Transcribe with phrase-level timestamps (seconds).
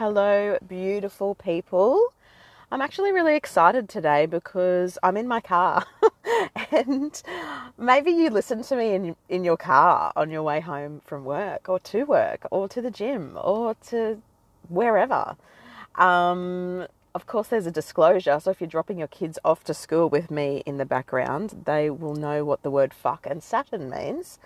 [0.00, 2.14] Hello, beautiful people.
[2.72, 5.84] I'm actually really excited today because I'm in my car.
[6.72, 7.22] and
[7.76, 11.68] maybe you listen to me in, in your car on your way home from work
[11.68, 14.22] or to work or to the gym or to
[14.70, 15.36] wherever.
[15.96, 18.40] Um, of course, there's a disclosure.
[18.40, 21.90] So if you're dropping your kids off to school with me in the background, they
[21.90, 24.38] will know what the word fuck and Saturn means.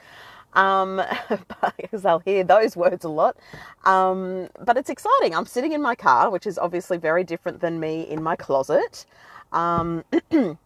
[0.55, 1.03] Um,
[1.77, 3.37] because I'll hear those words a lot.
[3.85, 5.35] Um, but it's exciting.
[5.35, 9.05] I'm sitting in my car, which is obviously very different than me in my closet.
[9.53, 10.05] Um,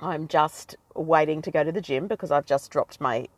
[0.00, 3.28] I'm just waiting to go to the gym because I've just dropped my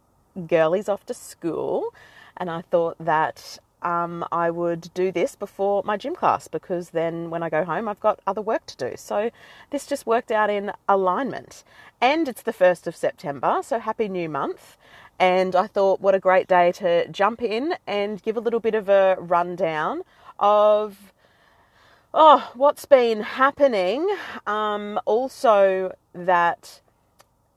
[0.47, 1.95] girlies off to school.
[2.37, 7.31] And I thought that um, I would do this before my gym class because then
[7.31, 8.97] when I go home, I've got other work to do.
[8.97, 9.31] So
[9.71, 11.65] this just worked out in alignment.
[12.01, 14.77] And it's the 1st of September, so happy new month.
[15.21, 18.75] And I thought, what a great day to jump in and give a little bit
[18.75, 20.03] of a rundown
[20.41, 21.13] of
[22.15, 24.09] oh, what's been happening.
[24.47, 26.81] Um, also, that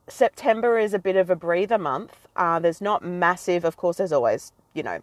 [0.07, 2.27] September is a bit of a breather month.
[2.35, 4.99] Uh, there's not massive, of course, there's always, you know,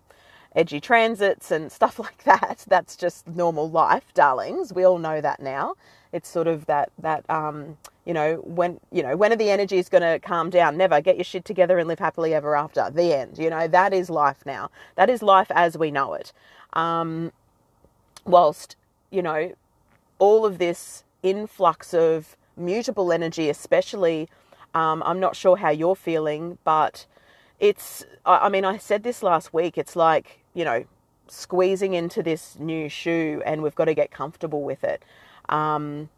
[0.54, 2.64] edgy transits and stuff like that.
[2.68, 4.72] That's just normal life, darlings.
[4.72, 5.74] We all know that now.
[6.12, 7.78] It's sort of that that um,
[8.10, 10.76] you know when you know when are the energies going to calm down?
[10.76, 11.00] Never.
[11.00, 12.90] Get your shit together and live happily ever after.
[12.90, 13.38] The end.
[13.38, 14.68] You know that is life now.
[14.96, 16.32] That is life as we know it.
[16.72, 17.30] Um,
[18.24, 18.74] whilst
[19.12, 19.54] you know
[20.18, 24.28] all of this influx of mutable energy, especially.
[24.74, 27.06] Um, I'm not sure how you're feeling, but
[27.60, 28.04] it's.
[28.26, 29.78] I, I mean, I said this last week.
[29.78, 30.84] It's like you know,
[31.28, 35.04] squeezing into this new shoe and we've got to get comfortable with it.
[35.48, 36.08] Um,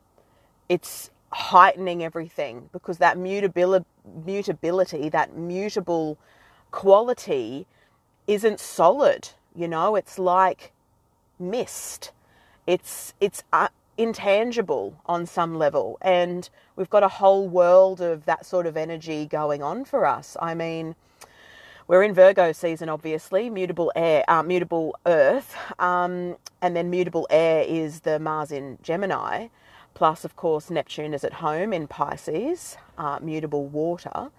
[0.70, 3.86] it's heightening everything because that mutability,
[4.24, 6.18] mutability, that mutable
[6.70, 7.66] quality
[8.26, 9.30] isn't solid.
[9.54, 10.72] You know, it's like
[11.38, 12.12] mist.
[12.66, 18.46] It's it's uh, intangible on some level, and we've got a whole world of that
[18.46, 20.36] sort of energy going on for us.
[20.40, 20.94] I mean,
[21.88, 27.64] we're in Virgo season, obviously, mutable air, uh, mutable earth, um, and then mutable air
[27.66, 29.48] is the Mars in Gemini.
[29.94, 34.30] Plus, of course, Neptune is at home in Pisces, uh, mutable water.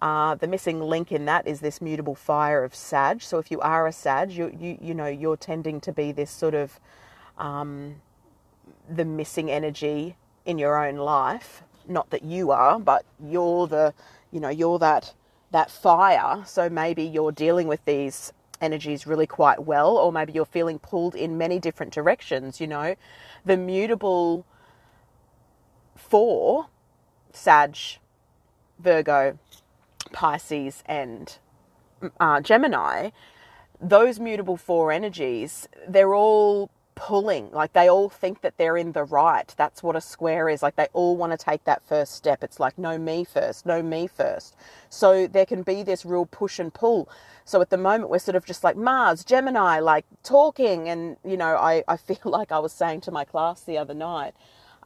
[0.00, 3.22] Uh, the missing link in that is this mutable fire of Sag.
[3.22, 6.30] So if you are a Sag, you you you know you're tending to be this
[6.30, 6.78] sort of
[7.38, 7.96] um,
[8.88, 11.62] the missing energy in your own life.
[11.88, 13.94] Not that you are, but you're the
[14.30, 15.14] you know you're that
[15.52, 16.42] that fire.
[16.44, 21.14] So maybe you're dealing with these energies really quite well, or maybe you're feeling pulled
[21.14, 22.60] in many different directions.
[22.60, 22.94] You know,
[23.44, 24.44] the mutable
[25.96, 26.66] four,
[27.32, 27.76] Sag,
[28.78, 29.38] Virgo,
[30.12, 31.38] Pisces, and
[32.20, 33.10] uh, Gemini,
[33.80, 37.50] those mutable four energies, they're all pulling.
[37.50, 39.52] Like they all think that they're in the right.
[39.56, 40.62] That's what a square is.
[40.62, 42.42] Like they all want to take that first step.
[42.42, 44.56] It's like, no, me first, no, me first.
[44.88, 47.08] So there can be this real push and pull.
[47.44, 50.88] So at the moment, we're sort of just like Mars, Gemini, like talking.
[50.88, 53.94] And, you know, I, I feel like I was saying to my class the other
[53.94, 54.34] night,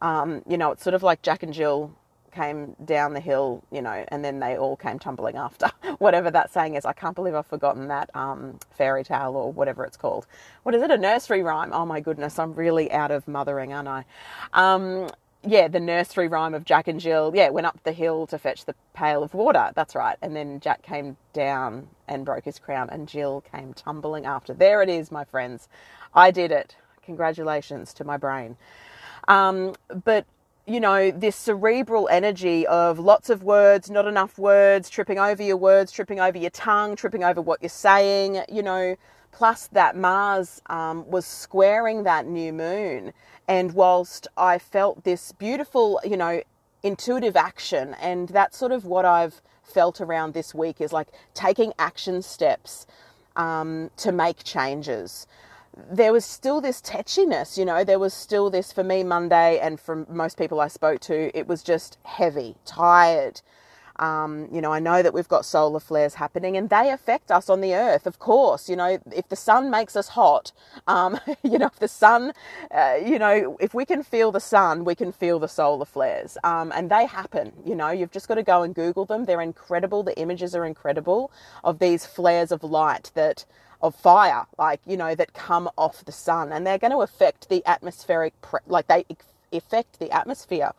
[0.02, 1.92] um, you know, it's sort of like Jack and Jill
[2.32, 5.70] came down the hill, you know, and then they all came tumbling after.
[5.98, 6.84] whatever that saying is.
[6.84, 10.26] I can't believe I've forgotten that um, fairy tale or whatever it's called.
[10.62, 10.90] What is it?
[10.90, 11.72] A nursery rhyme?
[11.72, 14.04] Oh my goodness, I'm really out of mothering, aren't I?
[14.52, 15.08] Um,
[15.44, 17.32] yeah, the nursery rhyme of Jack and Jill.
[17.34, 19.70] Yeah, went up the hill to fetch the pail of water.
[19.74, 20.16] That's right.
[20.22, 24.52] And then Jack came down and broke his crown, and Jill came tumbling after.
[24.52, 25.68] There it is, my friends.
[26.14, 26.76] I did it.
[27.02, 28.56] Congratulations to my brain.
[29.28, 29.74] Um,
[30.04, 30.26] but
[30.68, 35.56] you know, this cerebral energy of lots of words, not enough words, tripping over your
[35.56, 38.94] words, tripping over your tongue, tripping over what you're saying, you know,
[39.32, 43.14] plus that Mars um, was squaring that new moon.
[43.48, 46.42] And whilst I felt this beautiful, you know,
[46.82, 51.72] intuitive action, and that's sort of what I've felt around this week is like taking
[51.78, 52.86] action steps
[53.36, 55.26] um, to make changes
[55.90, 59.78] there was still this tetchiness, you know, there was still this for me Monday and
[59.80, 63.42] from most people I spoke to, it was just heavy, tired.
[63.98, 67.50] Um, you know, I know that we've got solar flares happening and they affect us
[67.50, 68.68] on the earth, of course.
[68.68, 70.52] You know, if the sun makes us hot,
[70.86, 72.32] um, you know, if the sun,
[72.70, 76.38] uh, you know, if we can feel the sun, we can feel the solar flares.
[76.44, 79.24] Um, and they happen, you know, you've just got to go and Google them.
[79.24, 80.02] They're incredible.
[80.02, 81.30] The images are incredible
[81.64, 83.44] of these flares of light that
[83.80, 86.52] of fire, like, you know, that come off the sun.
[86.52, 89.04] And they're going to affect the atmospheric, pre- like, they
[89.52, 90.72] affect the atmosphere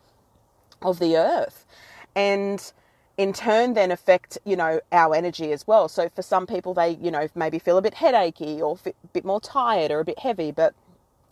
[0.82, 1.66] of the earth.
[2.14, 2.72] And
[3.16, 5.88] in turn, then affect, you know, our energy as well.
[5.88, 9.24] So for some people, they, you know, maybe feel a bit headachy or a bit
[9.24, 10.50] more tired or a bit heavy.
[10.52, 10.74] But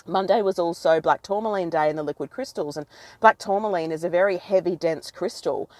[0.06, 2.86] Monday was also Black Tourmaline Day in the liquid crystals, and
[3.20, 5.70] Black Tourmaline is a very heavy, dense crystal.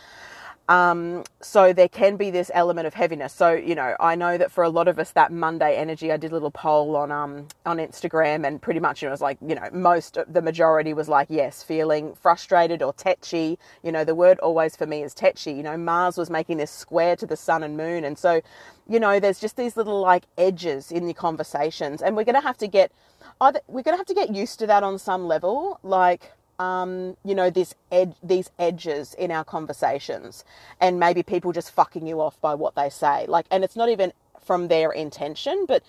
[0.69, 3.33] Um, so there can be this element of heaviness.
[3.33, 6.13] So you know, I know that for a lot of us, that Monday energy.
[6.13, 9.39] I did a little poll on um on Instagram, and pretty much it was like
[9.47, 13.59] you know most the majority was like yes, feeling frustrated or tetchy.
[13.83, 15.53] You know, the word always for me is tetchy.
[15.53, 18.43] You know, Mars was making this square to the sun and moon, and so
[18.89, 22.59] you know, there's just these little like edges in the conversations, and we're gonna have
[22.59, 22.93] to get
[23.41, 27.35] either we're gonna have to get used to that on some level, like um, you
[27.35, 30.45] know, this ed- these edges in our conversations,
[30.81, 33.27] and maybe people just fucking you off by what they say.
[33.27, 34.13] Like, and it's not even
[34.43, 35.83] from their intention, but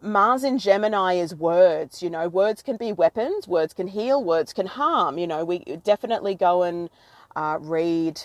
[0.00, 2.02] Mars in Gemini is words.
[2.02, 5.18] You know, words can be weapons, words can heal, words can harm.
[5.18, 6.90] You know, we definitely go and
[7.36, 8.22] uh, read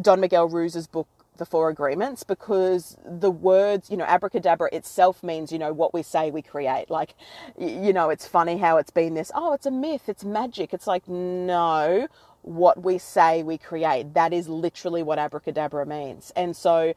[0.00, 5.50] Don Miguel Ruiz's book the four agreements because the words, you know, abracadabra itself means,
[5.52, 6.90] you know, what we say we create.
[6.90, 7.14] Like,
[7.58, 10.72] you know, it's funny how it's been this, oh, it's a myth, it's magic.
[10.72, 12.08] It's like, no,
[12.42, 14.14] what we say we create.
[14.14, 16.32] That is literally what abracadabra means.
[16.36, 16.94] And so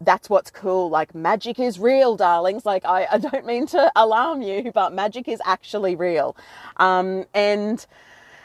[0.00, 0.90] that's what's cool.
[0.90, 2.66] Like, magic is real, darlings.
[2.66, 6.36] Like, I, I don't mean to alarm you, but magic is actually real.
[6.76, 7.84] Um, and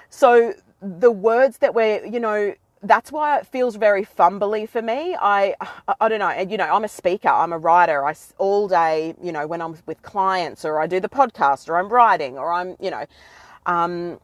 [0.10, 5.16] so the words that we're, you know, that's why it feels very fumbly for me.
[5.20, 6.32] I, I, I don't know.
[6.32, 7.30] You know, I'm a speaker.
[7.30, 8.06] I'm a writer.
[8.06, 11.78] I all day, you know, when I'm with clients or I do the podcast or
[11.78, 13.06] I'm writing or I'm, you know,
[13.66, 14.20] um,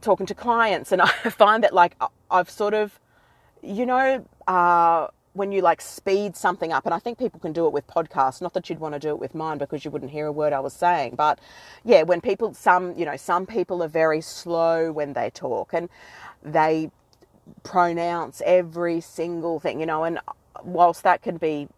[0.00, 1.96] talking to clients, and I find that like
[2.30, 2.98] I've sort of,
[3.62, 7.66] you know, uh, when you like speed something up, and I think people can do
[7.66, 8.40] it with podcasts.
[8.40, 10.52] Not that you'd want to do it with mine because you wouldn't hear a word
[10.52, 11.38] I was saying, but
[11.84, 15.88] yeah, when people, some, you know, some people are very slow when they talk, and
[16.42, 16.90] they
[17.62, 20.18] pronounce every single thing, you know, and
[20.62, 21.68] whilst that can be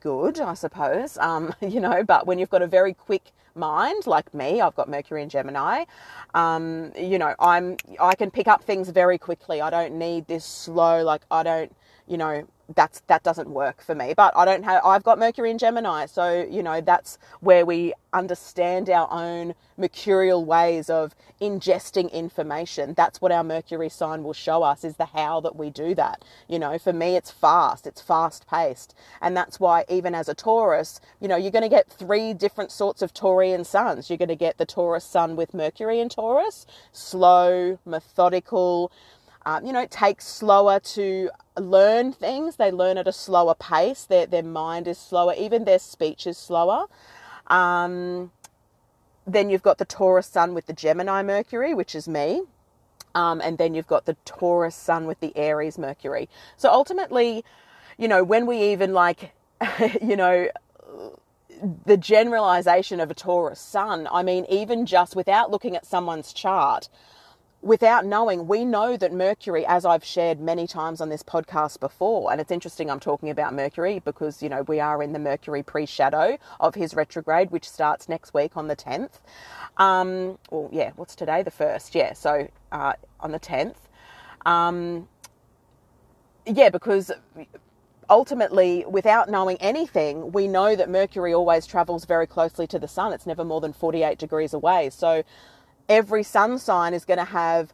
[0.00, 4.32] good, I suppose, um, you know, but when you've got a very quick mind like
[4.32, 5.84] me, I've got Mercury and Gemini,
[6.34, 9.60] um, you know, I'm, I can pick up things very quickly.
[9.60, 11.74] I don't need this slow, like, I don't,
[12.06, 12.46] you know,
[12.76, 14.14] that's that doesn't work for me.
[14.16, 17.94] But I don't have I've got Mercury in Gemini, so you know that's where we
[18.12, 22.94] understand our own mercurial ways of ingesting information.
[22.94, 26.24] That's what our Mercury sign will show us is the how that we do that.
[26.48, 28.94] You know, for me it's fast, it's fast paced.
[29.20, 32.70] And that's why even as a Taurus, you know, you're going to get three different
[32.70, 34.08] sorts of Taurian suns.
[34.10, 38.92] You're going to get the Taurus sun with Mercury in Taurus, slow, methodical,
[39.44, 42.56] um, you know, it takes slower to learn things.
[42.56, 44.04] They learn at a slower pace.
[44.04, 45.34] Their, their mind is slower.
[45.36, 46.86] Even their speech is slower.
[47.48, 48.30] Um,
[49.26, 52.42] then you've got the Taurus sun with the Gemini Mercury, which is me.
[53.14, 56.28] Um, and then you've got the Taurus sun with the Aries Mercury.
[56.56, 57.44] So ultimately,
[57.98, 59.32] you know, when we even like,
[60.02, 60.48] you know,
[61.84, 66.88] the generalization of a Taurus sun, I mean, even just without looking at someone's chart,
[67.62, 72.32] without knowing, we know that Mercury, as I've shared many times on this podcast before,
[72.32, 75.62] and it's interesting I'm talking about Mercury because, you know, we are in the Mercury
[75.62, 79.20] pre shadow of his retrograde, which starts next week on the 10th.
[79.78, 81.42] Um, well, yeah, what's today?
[81.42, 81.94] The 1st.
[81.94, 83.76] Yeah, so uh, on the 10th.
[84.44, 85.08] Um,
[86.44, 87.12] yeah, because
[88.10, 93.12] ultimately, without knowing anything, we know that Mercury always travels very closely to the sun.
[93.12, 94.90] It's never more than 48 degrees away.
[94.90, 95.22] So,
[95.88, 97.72] every sun sign is going to have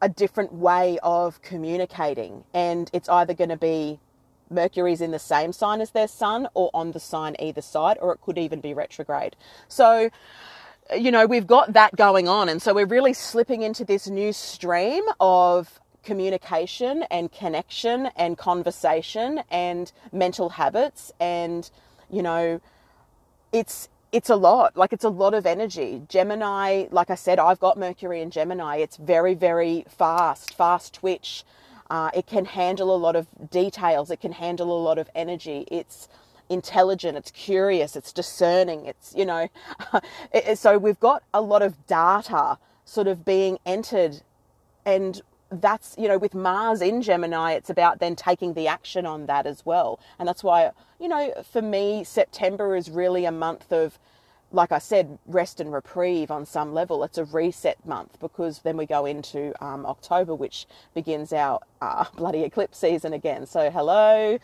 [0.00, 3.98] a different way of communicating, and it's either going to be
[4.50, 8.12] Mercury's in the same sign as their sun or on the sign either side, or
[8.12, 9.36] it could even be retrograde.
[9.68, 10.10] So,
[10.96, 14.32] you know, we've got that going on, and so we're really slipping into this new
[14.32, 21.68] stream of communication and connection and conversation and mental habits and
[22.08, 22.60] you know
[23.52, 24.76] it's it's a lot.
[24.76, 26.02] Like it's a lot of energy.
[26.08, 28.76] Gemini, like I said, I've got Mercury in Gemini.
[28.76, 31.44] It's very, very fast, fast twitch.
[31.90, 34.10] Uh, it can handle a lot of details.
[34.10, 35.66] It can handle a lot of energy.
[35.70, 36.08] It's
[36.48, 37.16] intelligent.
[37.16, 37.96] It's curious.
[37.96, 38.86] It's discerning.
[38.86, 39.48] It's you know,
[40.54, 44.22] so we've got a lot of data sort of being entered,
[44.84, 49.26] and that's you know with Mars in Gemini, it's about then taking the action on
[49.26, 50.00] that as well.
[50.18, 53.98] And that's why you know for me September is really a month of
[54.52, 57.04] like I said, rest and reprieve on some level.
[57.04, 62.04] It's a reset month because then we go into um, October, which begins our uh,
[62.16, 63.46] bloody eclipse season again.
[63.46, 64.38] So, hello,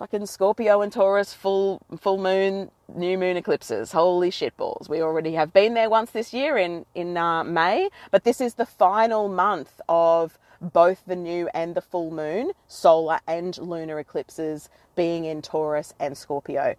[0.00, 3.92] fucking Scorpio and Taurus, full full moon, new moon eclipses.
[3.92, 4.88] Holy shitballs!
[4.88, 8.54] We already have been there once this year in in uh, May, but this is
[8.56, 14.70] the final month of both the new and the full moon, solar and lunar eclipses
[14.96, 16.76] being in Taurus and Scorpio.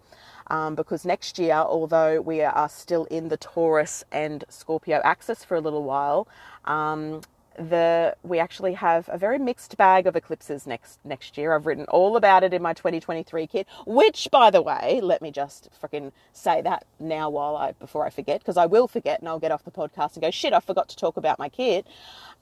[0.48, 5.56] um, because next year, although we are still in the Taurus and Scorpio axis for
[5.56, 6.28] a little while,
[6.66, 7.22] um,
[7.58, 11.54] the we actually have a very mixed bag of eclipses next next year.
[11.54, 15.32] I've written all about it in my 2023 kit, which by the way, let me
[15.32, 19.30] just freaking say that now while I before I forget because I will forget and
[19.30, 21.86] I'll get off the podcast and go shit, I forgot to talk about my kit.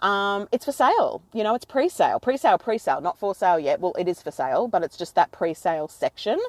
[0.02, 1.22] Um, it's for sale.
[1.34, 3.80] You know, it's pre-sale, pre-sale, pre-sale, not for sale yet.
[3.80, 6.40] Well, it is for sale, but it's just that pre-sale section.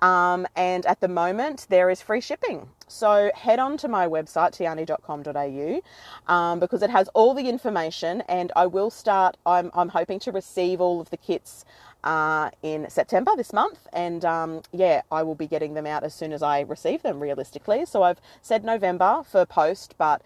[0.00, 2.68] Um, and at the moment, there is free shipping.
[2.88, 8.52] So head on to my website, tiani.com.au, um, because it has all the information and
[8.54, 11.64] I will start, I'm, I'm hoping to receive all of the kits
[12.04, 13.86] uh, in September this month.
[13.92, 17.20] And um, yeah, I will be getting them out as soon as I receive them
[17.20, 17.86] realistically.
[17.86, 20.22] So I've said November for post, but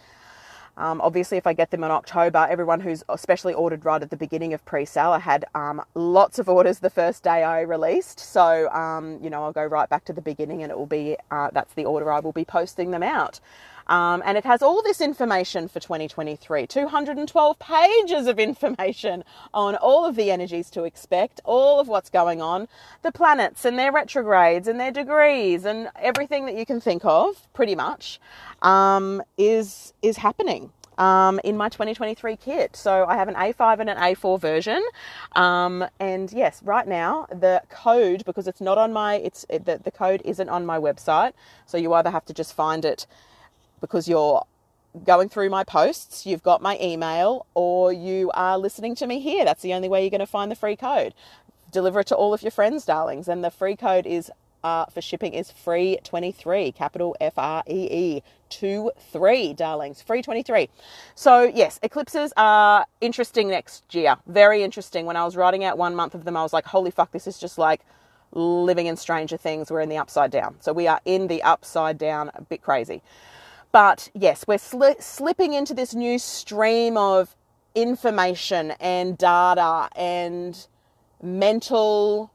[0.76, 4.16] um, obviously, if I get them in October, everyone who's especially ordered right at the
[4.16, 8.21] beginning of pre-sale, I had um, lots of orders the first day I released.
[8.21, 11.16] So, um, you know, I'll go right back to the beginning and it will be,
[11.30, 13.40] uh, that's the order I will be posting them out.
[13.86, 19.24] Um, and it has all this information for 2023 212 pages of information
[19.54, 22.68] on all of the energies to expect, all of what's going on,
[23.02, 27.46] the planets and their retrogrades and their degrees, and everything that you can think of,
[27.52, 28.20] pretty much,
[28.62, 30.72] um, is, is happening.
[30.98, 32.74] Um, in my 2023 kit.
[32.74, 34.82] So I have an A5 and an A4 version.
[35.32, 39.76] Um, and yes, right now the code, because it's not on my, it's it, the,
[39.76, 41.34] the code isn't on my website.
[41.66, 43.06] So you either have to just find it
[43.80, 44.45] because you're
[45.04, 49.45] going through my posts, you've got my email, or you are listening to me here.
[49.45, 51.14] That's the only way you're going to find the free code.
[51.71, 53.28] Deliver it to all of your friends, darlings.
[53.28, 54.30] And the free code is
[54.64, 60.02] uh, for shipping is free 23, capital F R E E 2 3, darlings.
[60.02, 60.68] Free 23.
[61.14, 64.16] So, yes, eclipses are interesting next year.
[64.26, 65.06] Very interesting.
[65.06, 67.26] When I was writing out one month of them, I was like, holy fuck, this
[67.28, 67.83] is just like
[68.33, 69.71] living in Stranger Things.
[69.71, 70.56] We're in the upside down.
[70.61, 73.02] So, we are in the upside down, a bit crazy.
[73.76, 77.37] But yes, we're sli- slipping into this new stream of
[77.75, 80.66] information and data and
[81.23, 82.30] mental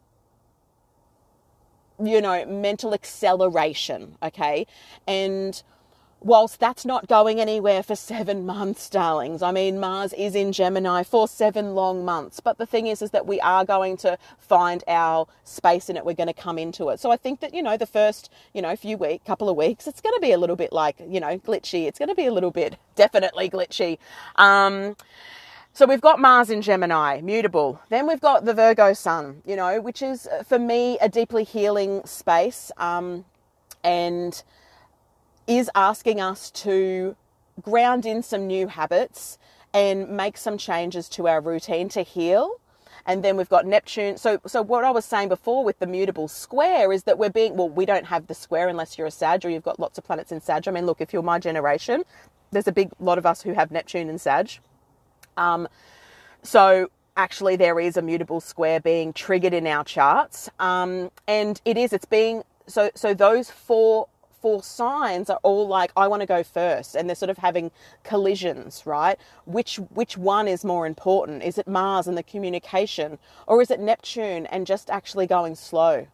[2.00, 4.68] you know mental acceleration okay?
[5.08, 5.64] And
[6.22, 11.04] whilst that's not going anywhere for seven months, darlings, I mean, Mars is in Gemini
[11.04, 12.40] for seven long months.
[12.40, 16.06] But the thing is, is that we are going to find our space in it.
[16.06, 17.00] We're going to come into it.
[17.00, 19.88] So I think that, you know, the first, you know, few week, couple of weeks,
[19.88, 21.88] it's going to be a little bit like, you know, glitchy.
[21.88, 23.98] It's going to be a little bit definitely glitchy.
[24.36, 24.96] Um,
[25.74, 27.80] so we've got Mars in Gemini, mutable.
[27.90, 32.01] Then we've got the Virgo Sun, you know, which is for me a deeply healing
[32.06, 32.72] space.
[32.78, 33.25] Um,
[33.84, 34.44] and
[35.48, 37.16] is asking us to
[37.62, 39.38] ground in some new habits
[39.74, 42.54] and make some changes to our routine to heal.
[43.06, 44.18] And then we've got Neptune.
[44.18, 47.56] So, so what I was saying before with the mutable square is that we're being,
[47.56, 50.04] well, we don't have the square unless you're a Sag or you've got lots of
[50.04, 50.68] planets in Sag.
[50.68, 52.04] I mean, look, if you're my generation,
[52.52, 54.52] there's a big lot of us who have Neptune and Sag.
[55.36, 55.68] Um,
[56.44, 60.50] so actually there is a mutable square being triggered in our charts.
[60.60, 64.08] Um, and it is, it's being, so, so those four
[64.42, 67.72] four signs are all like I want to go first and they're sort of having
[68.04, 69.18] collisions, right?
[69.46, 71.44] Which which one is more important?
[71.44, 76.08] Is it Mars and the communication or is it Neptune and just actually going slow?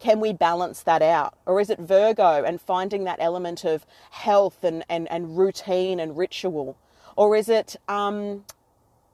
[0.00, 1.34] Can we balance that out?
[1.46, 6.16] Or is it Virgo and finding that element of health and, and, and routine and
[6.16, 6.76] ritual?
[7.16, 8.44] Or is it, um,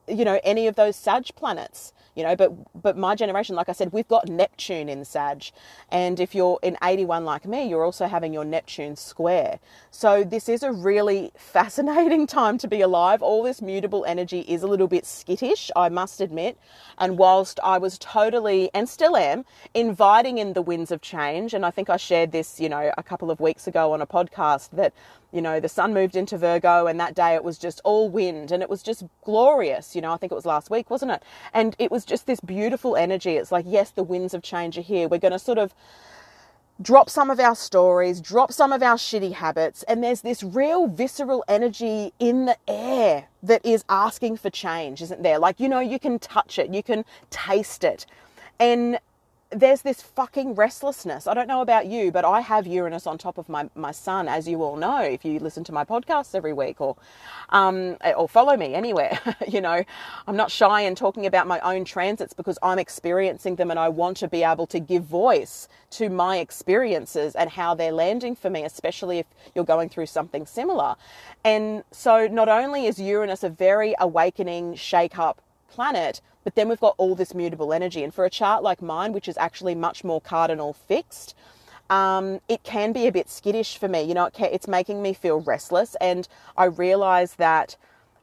[0.09, 1.93] you know, any of those Sag planets?
[2.19, 5.45] You know but but my generation like i said we've got neptune in sag
[5.91, 9.61] and if you're in 81 like me you're also having your neptune square.
[9.91, 13.23] So this is a really fascinating time to be alive.
[13.23, 16.59] All this mutable energy is a little bit skittish i must admit.
[16.99, 19.45] And whilst i was totally and still am
[19.75, 23.03] inviting in the winds of change and i think i shared this you know a
[23.03, 24.93] couple of weeks ago on a podcast that
[25.33, 28.51] you know, the sun moved into Virgo, and that day it was just all wind
[28.51, 29.95] and it was just glorious.
[29.95, 31.23] You know, I think it was last week, wasn't it?
[31.53, 33.37] And it was just this beautiful energy.
[33.37, 35.09] It's like, yes, the winds of change are here.
[35.09, 35.75] We're going to sort of
[36.81, 40.87] drop some of our stories, drop some of our shitty habits, and there's this real
[40.87, 45.39] visceral energy in the air that is asking for change, isn't there?
[45.39, 48.07] Like, you know, you can touch it, you can taste it.
[48.61, 48.99] And
[49.51, 51.27] there's this fucking restlessness.
[51.27, 54.29] I don't know about you, but I have Uranus on top of my, my sun,
[54.29, 56.97] as you all know, if you listen to my podcasts every week or
[57.51, 59.19] um, or follow me anywhere.
[59.49, 59.83] you know,
[60.27, 63.89] I'm not shy in talking about my own transits because I'm experiencing them and I
[63.89, 68.51] want to be able to give voice to my experiences and how they're landing for
[68.51, 70.97] me, especially if you're going through something similar.
[71.45, 75.41] And so not only is Uranus a very awakening, shake up
[75.71, 78.05] planet, but then we've got all this mutable energy.
[78.05, 81.35] And for a chart like mine, which is actually much more cardinal fixed,
[81.91, 84.03] um, it can be a bit skittish for me.
[84.03, 85.95] You know, it can, it's making me feel restless.
[86.01, 87.77] And I realize that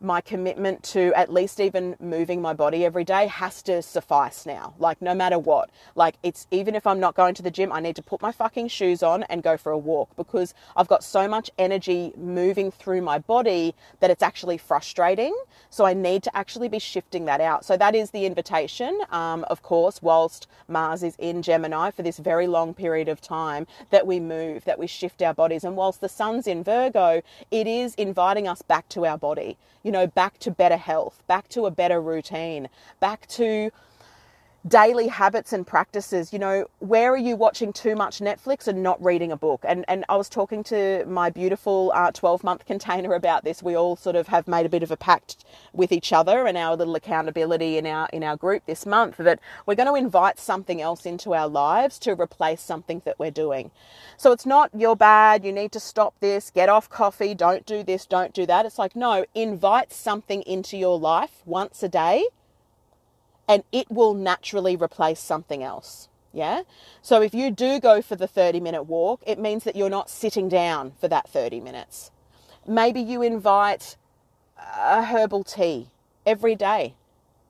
[0.05, 4.75] my commitment to at least even moving my body every day has to suffice now.
[4.77, 5.69] Like, no matter what.
[5.95, 8.31] Like, it's even if I'm not going to the gym, I need to put my
[8.31, 12.71] fucking shoes on and go for a walk because I've got so much energy moving
[12.71, 15.35] through my body that it's actually frustrating.
[15.69, 17.65] So, I need to actually be shifting that out.
[17.65, 22.19] So, that is the invitation, um, of course, whilst Mars is in Gemini for this
[22.19, 25.63] very long period of time, that we move, that we shift our bodies.
[25.63, 29.91] And whilst the sun's in Virgo, it is inviting us back to our body you
[29.91, 32.67] know, back to better health, back to a better routine,
[32.99, 33.71] back to
[34.67, 36.33] daily habits and practices.
[36.33, 39.63] You know, where are you watching too much Netflix and not reading a book?
[39.67, 43.61] And and I was talking to my beautiful uh, 12 month container about this.
[43.61, 46.57] We all sort of have made a bit of a pact with each other and
[46.57, 50.39] our little accountability in our in our group this month that we're going to invite
[50.39, 53.71] something else into our lives to replace something that we're doing.
[54.17, 57.83] So it's not you're bad, you need to stop this, get off coffee, don't do
[57.83, 58.65] this, don't do that.
[58.65, 62.25] It's like no, invite something into your life once a day
[63.47, 66.09] and it will naturally replace something else.
[66.33, 66.63] Yeah.
[67.01, 70.09] So if you do go for the 30 minute walk, it means that you're not
[70.09, 72.11] sitting down for that 30 minutes.
[72.67, 73.95] Maybe you invite
[74.57, 75.89] a herbal tea
[76.25, 76.95] every day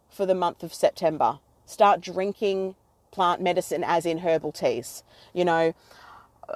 [0.09, 1.39] for the month of September.
[1.65, 2.75] Start drinking
[3.11, 5.03] plant medicine as in herbal teas.
[5.33, 5.73] You know,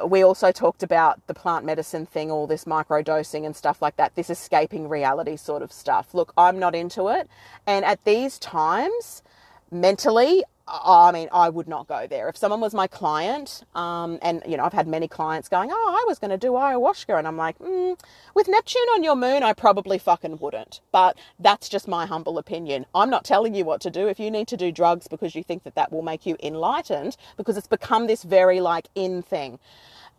[0.05, 4.15] we also talked about the plant medicine thing, all this microdosing and stuff like that,
[4.15, 6.13] this escaping reality sort of stuff.
[6.13, 7.29] Look, I'm not into it.
[7.65, 9.23] And at these times,
[9.71, 12.29] mentally, I mean, I would not go there.
[12.29, 15.97] If someone was my client, um, and you know, I've had many clients going, "Oh,
[15.99, 17.99] I was going to do ayahuasca," and I'm like, mm,
[18.35, 22.85] "With Neptune on your moon, I probably fucking wouldn't." But that's just my humble opinion.
[22.93, 24.07] I'm not telling you what to do.
[24.07, 27.17] If you need to do drugs because you think that that will make you enlightened,
[27.35, 29.59] because it's become this very like in thing,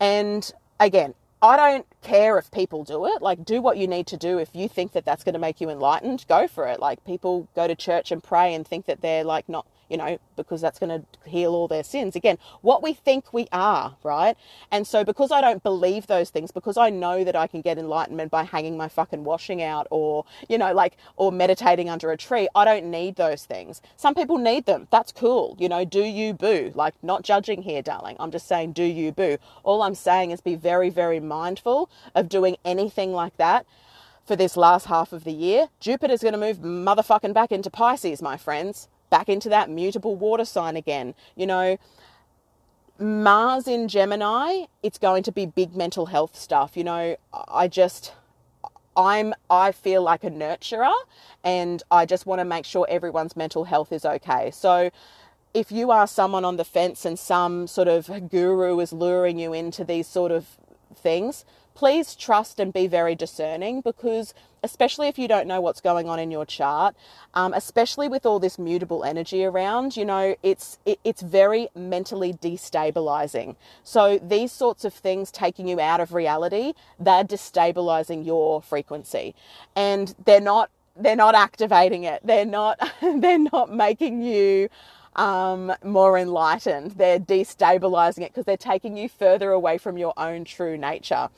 [0.01, 3.23] and again, I don't care if people do it.
[3.23, 4.39] Like, do what you need to do.
[4.39, 6.81] If you think that that's going to make you enlightened, go for it.
[6.81, 10.19] Like, people go to church and pray and think that they're like not you know,
[10.37, 12.15] because that's going to heal all their sins.
[12.15, 14.37] Again, what we think we are, right?
[14.71, 17.77] And so because I don't believe those things, because I know that I can get
[17.77, 22.17] enlightenment by hanging my fucking washing out or, you know, like, or meditating under a
[22.17, 23.83] tree, I don't need those things.
[23.97, 24.87] Some people need them.
[24.91, 25.57] That's cool.
[25.59, 26.71] You know, do you boo?
[26.75, 28.17] Like, not judging here, darling.
[28.21, 29.39] I'm just saying, do you boo?
[29.65, 33.67] All I'm saying is be very, very mindful of doing anything like that
[34.25, 35.69] for this last half of the year.
[35.81, 40.45] Jupiter's going to move motherfucking back into Pisces, my friends back into that mutable water
[40.45, 41.15] sign again.
[41.37, 41.79] You know,
[42.99, 46.77] Mars in Gemini, it's going to be big mental health stuff.
[46.77, 48.13] You know, I just
[48.97, 50.93] I'm I feel like a nurturer
[51.43, 54.51] and I just want to make sure everyone's mental health is okay.
[54.51, 54.91] So
[55.55, 59.53] if you are someone on the fence and some sort of guru is luring you
[59.53, 60.47] into these sort of
[60.95, 61.45] things,
[61.81, 66.19] please trust and be very discerning because especially if you don't know what's going on
[66.19, 66.95] in your chart,
[67.33, 72.35] um, especially with all this mutable energy around, you know, it's it, it's very mentally
[72.35, 73.57] destabilizing.
[73.83, 79.35] So these sorts of things taking you out of reality, they're destabilizing your frequency,
[79.75, 82.21] and they're not they're not activating it.
[82.23, 84.69] They're not they're not making you
[85.17, 86.93] um, more enlightened.
[86.93, 91.29] They're destabilizing it because they're taking you further away from your own true nature.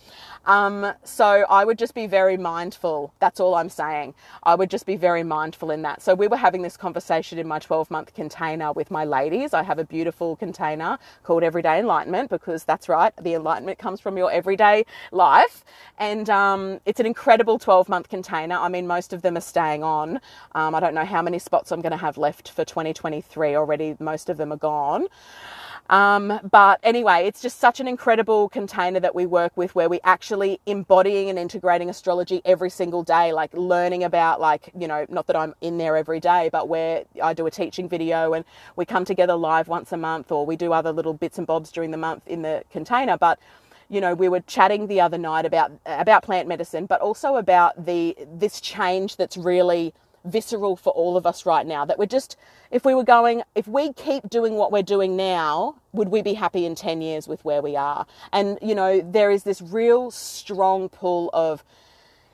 [0.46, 3.14] Um, so I would just be very mindful.
[3.20, 4.14] That's all I'm saying.
[4.42, 6.02] I would just be very mindful in that.
[6.02, 9.54] So we were having this conversation in my 12 month container with my ladies.
[9.54, 14.16] I have a beautiful container called Everyday Enlightenment because that's right, the enlightenment comes from
[14.16, 15.64] your everyday life.
[15.98, 18.56] And um, it's an incredible 12 month container.
[18.56, 20.20] I mean, most of them are staying on.
[20.54, 23.71] Um, I don't know how many spots I'm going to have left for 2023 already.
[23.98, 25.08] Most of them are gone.
[25.90, 30.00] Um, but anyway, it's just such an incredible container that we work with where we
[30.04, 35.26] actually embodying and integrating astrology every single day, like learning about like, you know, not
[35.26, 38.44] that I'm in there every day, but where I do a teaching video and
[38.76, 41.70] we come together live once a month or we do other little bits and bobs
[41.70, 43.18] during the month in the container.
[43.18, 43.38] But
[43.90, 47.84] you know, we were chatting the other night about about plant medicine, but also about
[47.84, 49.92] the this change that's really
[50.24, 51.84] visceral for all of us right now.
[51.84, 52.36] That we're just,
[52.70, 56.34] if we were going, if we keep doing what we're doing now, would we be
[56.34, 58.06] happy in 10 years with where we are?
[58.32, 61.64] And, you know, there is this real strong pull of,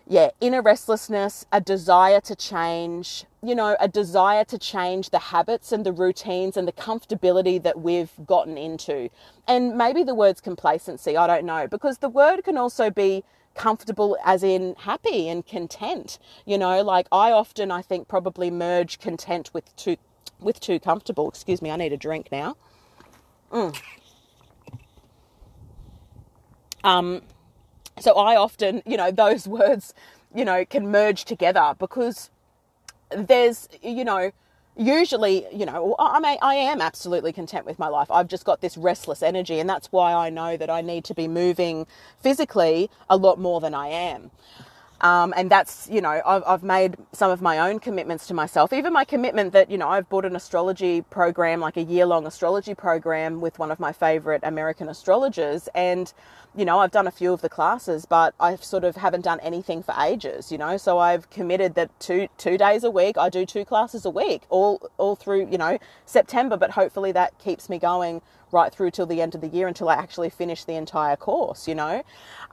[0.07, 5.71] yeah, inner restlessness, a desire to change, you know, a desire to change the habits
[5.73, 9.11] and the routines and the comfortability that we've gotten into.
[9.47, 13.25] And maybe the word's complacency, I don't know, because the word can also be
[13.59, 19.01] comfortable as in happy and content you know like i often i think probably merge
[19.01, 19.97] content with too
[20.41, 22.57] with too comfortable excuse me i need a drink now
[23.53, 23.77] mm.
[26.85, 27.23] Um,
[28.01, 29.95] so I often, you know, those words,
[30.35, 32.31] you know, can merge together because
[33.11, 34.33] there's, you know,
[34.79, 38.11] usually, you know, I may, I am absolutely content with my life.
[38.11, 41.15] I've just got this restless energy, and that's why I know that I need to
[41.15, 41.87] be moving
[42.23, 44.31] physically a lot more than I am.
[45.01, 48.73] Um, and that's, you know, I've, I've made some of my own commitments to myself.
[48.73, 52.27] Even my commitment that, you know, I've bought an astrology program, like a year long
[52.27, 55.69] astrology program with one of my favorite American astrologers.
[55.75, 56.13] And,
[56.57, 59.39] you know, I've done a few of the classes, but I sort of haven't done
[59.41, 60.77] anything for ages, you know.
[60.77, 64.43] So I've committed that two two days a week, I do two classes a week,
[64.49, 66.57] all all through, you know, September.
[66.57, 69.89] But hopefully that keeps me going right through till the end of the year until
[69.89, 72.03] I actually finish the entire course, you know.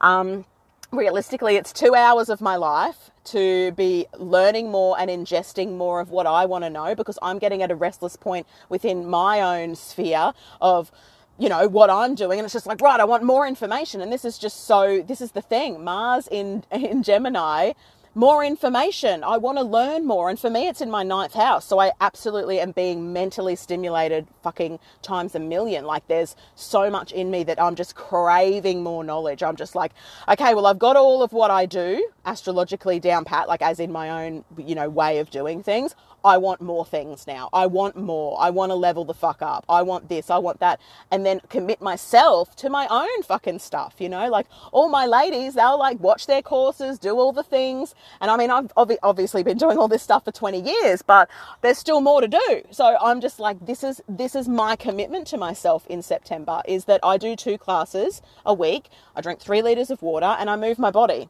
[0.01, 0.45] Um,
[0.91, 6.09] realistically, it's two hours of my life to be learning more and ingesting more of
[6.09, 9.75] what I want to know because I'm getting at a restless point within my own
[9.75, 10.91] sphere of
[11.37, 12.39] you know what I'm doing.
[12.39, 14.01] And it's just like right I want more information.
[14.01, 15.83] And this is just so this is the thing.
[15.83, 17.73] Mars in in Gemini
[18.15, 19.23] more information.
[19.23, 20.29] I want to learn more.
[20.29, 21.65] And for me, it's in my ninth house.
[21.65, 25.85] So I absolutely am being mentally stimulated fucking times a million.
[25.85, 29.43] Like there's so much in me that I'm just craving more knowledge.
[29.43, 29.91] I'm just like,
[30.29, 33.91] okay, well, I've got all of what I do astrologically down pat, like as in
[33.91, 35.93] my own, you know, way of doing things.
[36.25, 37.49] I want more things now.
[37.53, 38.35] I want more.
[38.41, 39.63] I want to level the fuck up.
[39.69, 40.31] I want this.
[40.31, 40.81] I want that.
[41.11, 44.27] And then commit myself to my own fucking stuff, you know?
[44.29, 47.93] Like all my ladies, they'll like watch their courses, do all the things.
[48.21, 48.71] And I mean, I've
[49.03, 51.29] obviously been doing all this stuff for 20 years, but
[51.61, 52.63] there's still more to do.
[52.71, 56.85] So I'm just like, this is, this is my commitment to myself in September is
[56.85, 58.89] that I do two classes a week.
[59.15, 61.29] I drink three liters of water and I move my body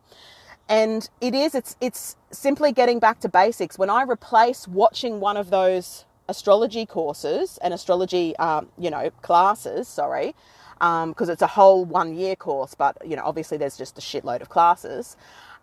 [0.70, 3.78] and it is it's it's simply getting back to basics.
[3.78, 9.88] When i replace watching one of those astrology courses and astrology um, you know classes
[9.88, 10.34] sorry
[10.80, 14.02] because um, it's a whole one year course but you know obviously there's just a
[14.02, 15.16] shitload of classes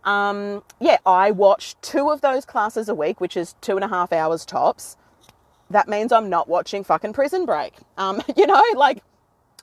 [0.05, 3.89] um, yeah i watch two of those classes a week which is two and a
[3.89, 4.97] half hours tops.
[5.71, 9.03] That means i'm not watching fucking prison break um, you know like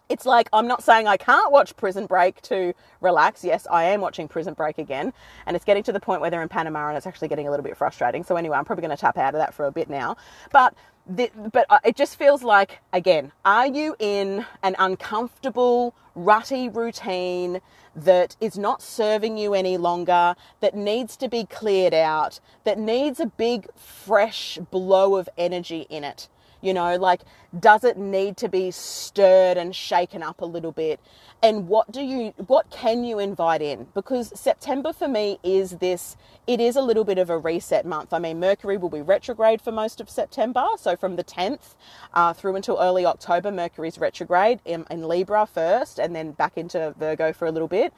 [0.09, 3.43] it's like I'm not saying I can't watch Prison Break to relax.
[3.43, 5.13] Yes, I am watching Prison Break again,
[5.45, 7.51] and it's getting to the point where they're in Panama, and it's actually getting a
[7.51, 8.23] little bit frustrating.
[8.23, 10.17] So anyway, I'm probably going to tap out of that for a bit now.
[10.51, 10.73] But
[11.07, 17.61] the, but it just feels like again, are you in an uncomfortable, rutty routine
[17.95, 23.19] that is not serving you any longer, that needs to be cleared out, that needs
[23.19, 26.29] a big, fresh blow of energy in it?
[26.61, 27.21] You know, like,
[27.57, 30.99] does it need to be stirred and shaken up a little bit?
[31.41, 33.87] And what do you, what can you invite in?
[33.93, 36.17] Because September for me is this,
[36.47, 38.11] it is a little bit of a reset month.
[38.11, 40.65] I mean, Mercury will be retrograde for most of September.
[40.77, 41.75] So from the 10th
[42.13, 46.93] uh, through until early October, Mercury's retrograde in, in, Libra first and then back into
[46.99, 47.93] Virgo for a little bit.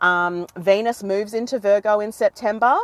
[0.00, 2.76] Um, Venus moves into Virgo in September.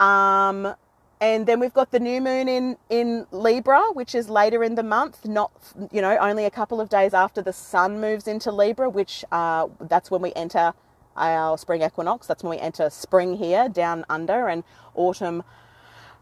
[0.00, 0.74] Um,
[1.20, 4.82] and then we've got the new moon in in Libra, which is later in the
[4.82, 5.50] month, not
[5.90, 9.68] you know only a couple of days after the sun moves into Libra, which uh,
[9.80, 10.74] that's when we enter
[11.16, 12.26] our spring equinox.
[12.26, 14.62] That's when we enter spring here down under and
[14.94, 15.42] autumn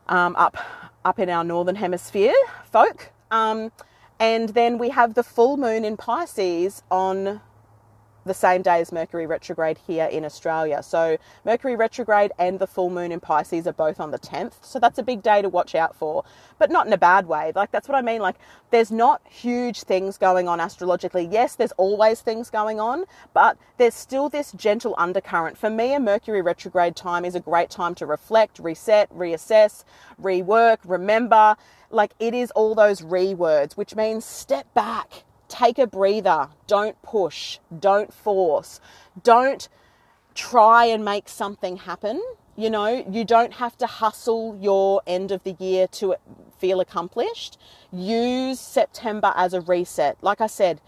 [0.09, 0.57] um, up
[1.05, 2.35] up in our northern hemisphere,
[2.71, 3.11] folk.
[3.31, 3.73] Um,
[4.21, 7.41] and then we have the full moon in Pisces on
[8.25, 10.83] the same day as Mercury retrograde here in Australia.
[10.83, 14.65] So, Mercury retrograde and the full moon in Pisces are both on the 10th.
[14.65, 16.25] So, that's a big day to watch out for,
[16.59, 17.53] but not in a bad way.
[17.55, 18.21] Like, that's what I mean.
[18.21, 18.37] Like,
[18.71, 21.29] there's not huge things going on astrologically.
[21.31, 25.59] Yes, there's always things going on, but there's still this gentle undercurrent.
[25.59, 29.85] For me, a Mercury retrograde time is a great time to reflect, reset, reassess,
[30.21, 31.57] rework, remember.
[31.91, 36.49] Like, it is all those re words, which means step back take a breather.
[36.67, 37.59] Don't push.
[37.79, 38.81] Don't force.
[39.23, 39.69] Don't
[40.35, 42.23] try and make something happen.
[42.57, 46.17] You know, you don't have to hustle your end of the year to
[46.59, 47.59] feel accomplished.
[47.93, 50.17] Use September as a reset.
[50.23, 50.81] Like I said,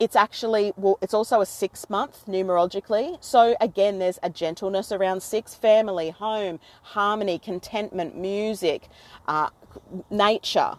[0.00, 5.22] it's actually well it's also a six month numerologically so again there's a gentleness around
[5.22, 8.88] six family home harmony contentment music
[9.28, 9.50] uh,
[10.10, 10.72] nature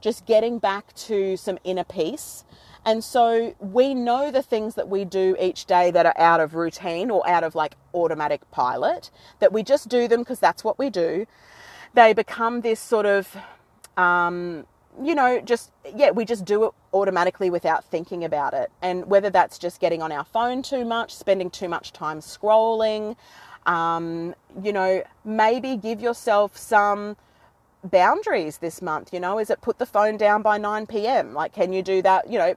[0.00, 2.44] just getting back to some inner peace
[2.84, 6.54] and so we know the things that we do each day that are out of
[6.54, 10.78] routine or out of like automatic pilot, that we just do them because that's what
[10.78, 11.26] we do.
[11.94, 13.36] They become this sort of,
[13.96, 14.66] um,
[15.00, 18.70] you know, just, yeah, we just do it automatically without thinking about it.
[18.82, 23.16] And whether that's just getting on our phone too much, spending too much time scrolling,
[23.66, 27.16] um, you know, maybe give yourself some
[27.84, 29.12] boundaries this month?
[29.12, 31.34] You know, is it put the phone down by 9 p.m.?
[31.34, 32.54] Like, can you do that, you know,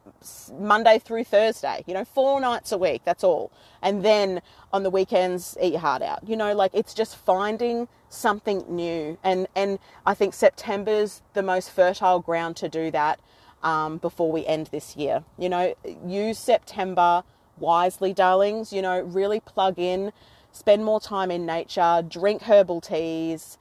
[0.53, 3.51] Monday through Thursday, you know, four nights a week, that's all.
[3.81, 4.41] And then
[4.73, 6.27] on the weekends, eat your heart out.
[6.27, 9.17] You know, like it's just finding something new.
[9.23, 13.19] And, and I think September's the most fertile ground to do that
[13.63, 15.23] um, before we end this year.
[15.37, 17.23] You know, use September
[17.57, 18.71] wisely, darlings.
[18.71, 20.11] You know, really plug in,
[20.51, 23.57] spend more time in nature, drink herbal teas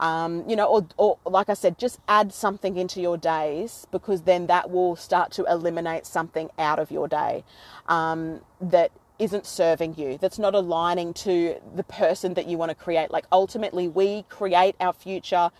[0.00, 4.22] um, you know, or, or like I said, just add something into your days because
[4.22, 7.44] then that will start to eliminate something out of your day
[7.88, 12.74] um, that isn't serving you, that's not aligning to the person that you want to
[12.74, 13.10] create.
[13.10, 15.50] Like ultimately, we create our future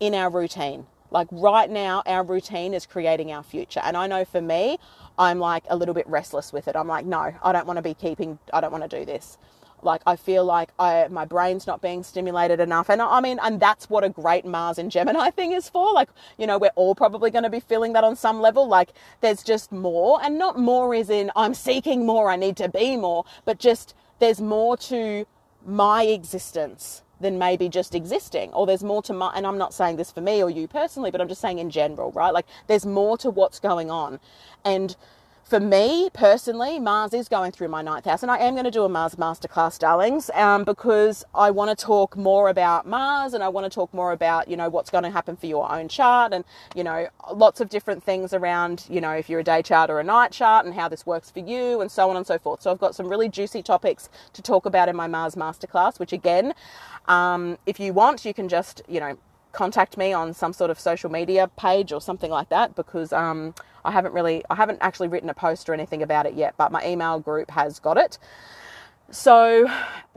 [0.00, 0.86] in our routine.
[1.10, 3.80] Like right now, our routine is creating our future.
[3.84, 4.78] And I know for me,
[5.16, 6.74] I'm like a little bit restless with it.
[6.74, 9.38] I'm like, no, I don't want to be keeping, I don't want to do this.
[9.84, 13.60] Like I feel like I my brain's not being stimulated enough, and I mean, and
[13.60, 15.92] that's what a great Mars and Gemini thing is for.
[15.92, 18.66] Like you know, we're all probably going to be feeling that on some level.
[18.68, 22.68] Like there's just more, and not more is in I'm seeking more, I need to
[22.68, 25.26] be more, but just there's more to
[25.66, 28.52] my existence than maybe just existing.
[28.52, 31.10] Or there's more to my and I'm not saying this for me or you personally
[31.10, 32.32] but I'm just saying in general right?
[32.34, 34.20] Like there's more to what's going on.
[34.64, 34.96] And
[35.44, 38.70] for me personally, Mars is going through my ninth house, and I am going to
[38.70, 43.44] do a Mars masterclass, darlings, um, because I want to talk more about Mars and
[43.44, 45.88] I want to talk more about, you know, what's going to happen for your own
[45.88, 49.60] chart and, you know, lots of different things around, you know, if you're a day
[49.60, 52.26] chart or a night chart and how this works for you and so on and
[52.26, 52.62] so forth.
[52.62, 56.14] So I've got some really juicy topics to talk about in my Mars masterclass, which
[56.14, 56.54] again,
[57.06, 59.18] um, if you want, you can just, you know,
[59.52, 63.54] contact me on some sort of social media page or something like that because um,
[63.84, 66.72] I haven't really, I haven't actually written a post or anything about it yet, but
[66.72, 68.18] my email group has got it.
[69.10, 69.70] So,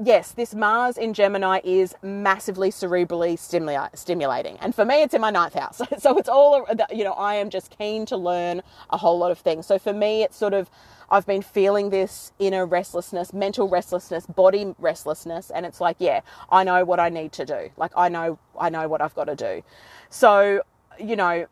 [0.03, 4.57] yes, this Mars in Gemini is massively cerebrally stimula- stimulating.
[4.61, 5.81] And for me, it's in my ninth house.
[5.99, 9.39] So, it's all, you know, I am just keen to learn a whole lot of
[9.39, 9.65] things.
[9.65, 10.69] So, for me, it's sort of,
[11.11, 15.51] I've been feeling this inner restlessness, mental restlessness, body restlessness.
[15.51, 17.69] And it's like, yeah, I know what I need to do.
[17.77, 19.63] Like, I know, I know what I've got to do.
[20.09, 20.61] So,
[20.99, 21.47] you know,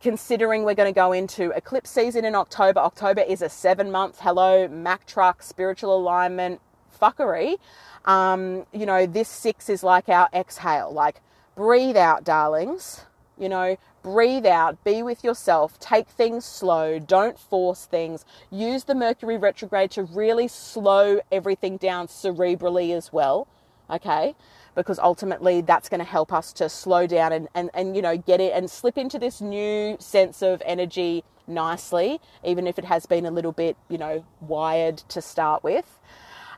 [0.00, 2.80] considering we're going to go into eclipse season in October.
[2.80, 6.60] October is a seven month hello Mack truck spiritual alignment
[7.00, 7.56] fuckery.
[8.04, 11.20] Um, you know, this six is like our exhale, like
[11.56, 13.02] breathe out, darlings.
[13.36, 18.24] You know, breathe out, be with yourself, take things slow, don't force things.
[18.48, 23.48] Use the Mercury retrograde to really slow everything down cerebrally as well.
[23.90, 24.34] Okay
[24.74, 28.16] because ultimately that's going to help us to slow down and, and, and you know
[28.16, 33.06] get it and slip into this new sense of energy nicely even if it has
[33.06, 35.98] been a little bit you know wired to start with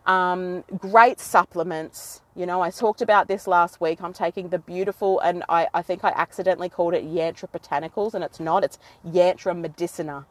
[0.07, 2.23] um, great supplements.
[2.37, 4.01] You know, I talked about this last week.
[4.03, 8.25] I'm taking the beautiful, and I, I think I accidentally called it Yantra Botanicals, and
[8.25, 8.65] it's not.
[8.65, 10.27] It's Yantra Medicina.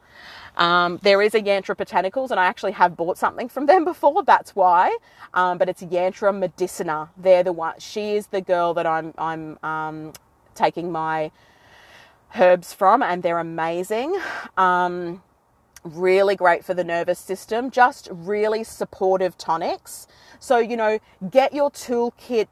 [0.56, 4.22] Um, there is a Yantra Botanicals, and I actually have bought something from them before.
[4.24, 4.96] That's why.
[5.34, 7.10] Um, but it's Yantra Medicina.
[7.16, 7.74] They're the one.
[7.78, 10.12] She is the girl that I'm I'm um,
[10.54, 11.30] taking my
[12.36, 14.18] herbs from, and they're amazing.
[14.56, 15.22] Um,
[15.86, 20.06] really great for the nervous system, just really supportive tonics.
[20.38, 20.98] So, you know,
[21.30, 22.48] get your toolkit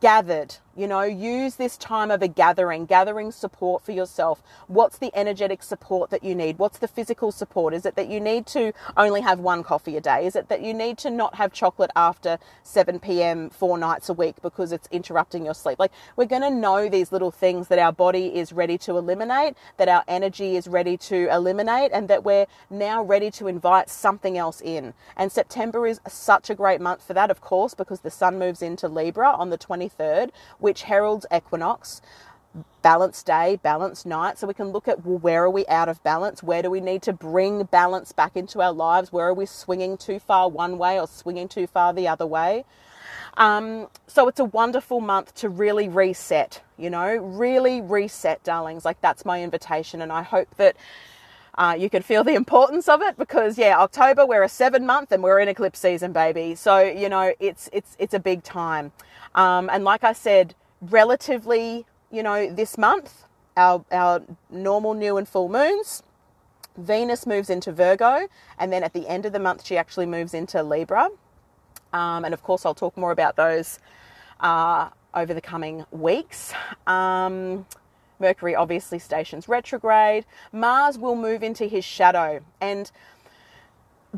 [0.00, 4.42] gathered you know, use this time of a gathering, gathering support for yourself.
[4.68, 6.58] What's the energetic support that you need?
[6.58, 7.74] What's the physical support?
[7.74, 10.26] Is it that you need to only have one coffee a day?
[10.26, 13.50] Is it that you need to not have chocolate after 7 p.m.
[13.50, 15.78] four nights a week because it's interrupting your sleep?
[15.78, 19.56] Like, we're going to know these little things that our body is ready to eliminate,
[19.76, 24.38] that our energy is ready to eliminate, and that we're now ready to invite something
[24.38, 24.94] else in.
[25.16, 28.62] And September is such a great month for that, of course, because the sun moves
[28.62, 30.30] into Libra on the 23rd
[30.62, 32.02] which heralds equinox,
[32.82, 34.38] balanced day, balanced night.
[34.38, 36.42] So we can look at well, where are we out of balance?
[36.42, 39.12] Where do we need to bring balance back into our lives?
[39.12, 42.64] Where are we swinging too far one way or swinging too far the other way?
[43.36, 48.84] Um, so it's a wonderful month to really reset, you know, really reset, darlings.
[48.84, 50.02] Like that's my invitation.
[50.02, 50.76] And I hope that
[51.56, 55.12] uh, you can feel the importance of it because yeah, October we're a seven month
[55.12, 56.54] and we're in eclipse season, baby.
[56.54, 58.92] So you know it's it's it's a big time.
[59.34, 63.24] Um, and like I said, relatively, you know, this month,
[63.56, 66.02] our, our normal new and full moons,
[66.76, 70.32] Venus moves into Virgo, and then at the end of the month, she actually moves
[70.34, 71.08] into Libra.
[71.92, 73.78] Um, and of course, I'll talk more about those
[74.40, 76.54] uh, over the coming weeks.
[76.86, 77.66] Um,
[78.18, 80.24] Mercury obviously stations retrograde.
[80.52, 82.40] Mars will move into his shadow.
[82.60, 82.90] And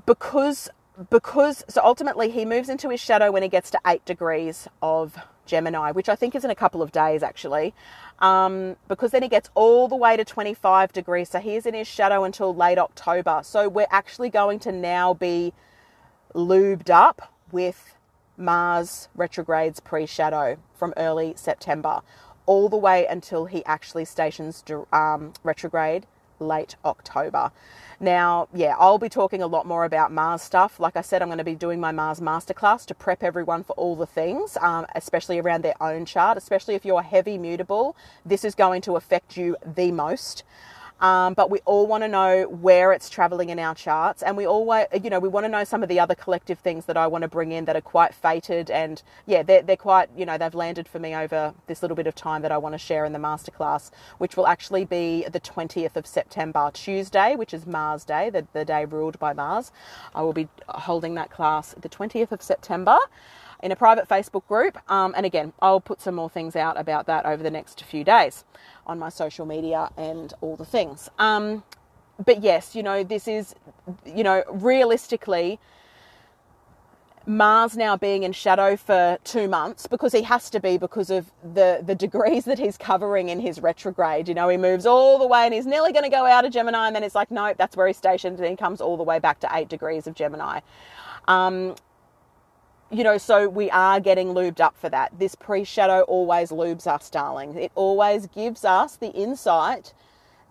[0.07, 0.69] because
[1.11, 5.17] because so ultimately he moves into his shadow when he gets to 8 degrees of
[5.47, 7.75] Gemini, which I think is in a couple of days actually,
[8.21, 11.31] um, because then he gets all the way to 25 degrees.
[11.31, 13.41] So he is in his shadow until late October.
[13.45, 15.53] So we're actually going to now be
[16.35, 17.95] lubed up with
[18.37, 22.03] Mars retrogrades pre shadow from early September,
[22.47, 26.07] all the way until he actually stations um, retrograde
[26.39, 27.51] late October.
[28.01, 30.81] Now, yeah, I'll be talking a lot more about Mars stuff.
[30.81, 33.73] Like I said, I'm going to be doing my Mars masterclass to prep everyone for
[33.75, 37.97] all the things, um, especially around their own chart, especially if you're heavy mutable.
[38.27, 40.43] This is going to affect you the most.
[41.01, 44.47] Um, but we all want to know where it's traveling in our charts, and we
[44.47, 47.07] always, you know, we want to know some of the other collective things that I
[47.07, 50.39] want to bring in that are quite fated, and yeah, they're, they're quite, you know,
[50.39, 53.05] they've landed for me over this little bit of time that I want to share
[53.05, 58.05] in the masterclass, which will actually be the 20th of September, Tuesday, which is Mars
[58.05, 59.73] Day, the, the day ruled by Mars.
[60.15, 62.97] I will be holding that class the 20th of September
[63.63, 64.79] in a private Facebook group.
[64.91, 68.05] Um, and again, I'll put some more things out about that over the next few
[68.05, 68.45] days
[68.87, 71.09] on my social media and all the things.
[71.19, 71.63] Um,
[72.25, 73.55] but yes, you know, this is,
[74.07, 75.59] you know, realistically,
[77.27, 81.31] Mars now being in shadow for two months because he has to be because of
[81.43, 84.29] the, the degrees that he's covering in his retrograde.
[84.29, 86.53] You know, he moves all the way and he's nearly going to go out of
[86.53, 89.03] Gemini, and then it's like, nope, that's where he's stationed, and he comes all the
[89.03, 90.61] way back to eight degrees of Gemini.
[91.27, 91.77] Um,
[92.91, 95.19] you know, so we are getting lubed up for that.
[95.19, 97.57] This pre shadow always lubes us, darling.
[97.57, 99.93] It always gives us the insight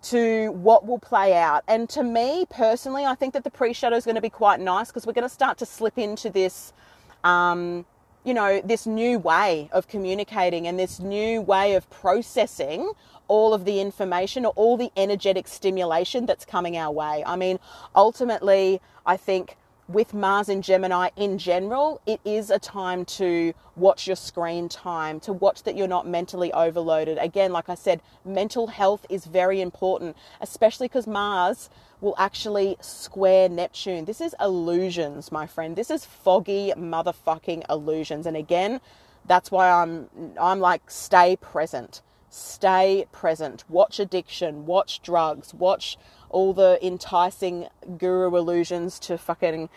[0.03, 1.63] to what will play out.
[1.67, 4.59] And to me personally, I think that the pre shadow is going to be quite
[4.59, 6.73] nice because we're going to start to slip into this,
[7.23, 7.85] um,
[8.25, 12.91] you know, this new way of communicating and this new way of processing
[13.29, 17.23] all of the information or all the energetic stimulation that's coming our way.
[17.25, 17.59] I mean,
[17.95, 19.55] ultimately, I think
[19.87, 25.19] with Mars and Gemini in general, it is a time to watch your screen time,
[25.21, 27.17] to watch that you're not mentally overloaded.
[27.17, 31.69] Again, like I said, mental health is very important, especially because Mars
[32.01, 34.05] will actually square Neptune.
[34.05, 35.75] This is illusions, my friend.
[35.75, 38.25] This is foggy motherfucking illusions.
[38.25, 38.81] And again,
[39.25, 42.01] that's why I'm I'm like stay present.
[42.33, 43.63] Stay present.
[43.69, 45.97] Watch addiction, watch drugs, watch
[46.29, 47.67] all the enticing
[47.99, 49.69] guru illusions to fucking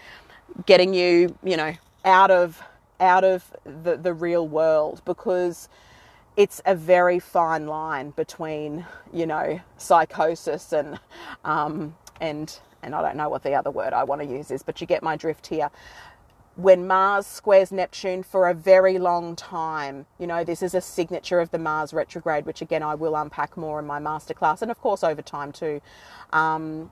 [0.66, 2.62] getting you, you know, out of
[3.01, 5.69] out of the, the real world because
[6.37, 10.99] it's a very fine line between, you know, psychosis and
[11.45, 14.62] um, and and I don't know what the other word I want to use is,
[14.62, 15.71] but you get my drift here
[16.57, 20.07] when Mars squares Neptune for a very long time.
[20.19, 23.57] You know, this is a signature of the Mars retrograde, which again I will unpack
[23.57, 25.81] more in my masterclass, and of course over time too.
[26.33, 26.90] Um,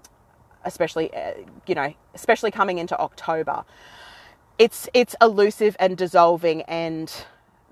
[0.65, 1.35] especially, uh,
[1.67, 3.65] you know, especially coming into October,
[4.59, 7.13] it's it's elusive and dissolving and